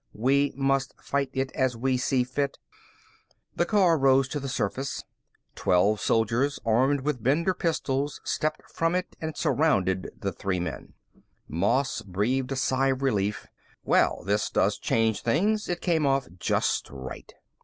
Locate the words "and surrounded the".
9.21-10.31